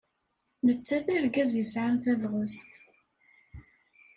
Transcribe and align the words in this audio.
Netta 0.65 0.97
d 1.05 1.07
argaz 1.17 1.51
yesɛan 1.55 1.95
tabɣest. 2.03 2.69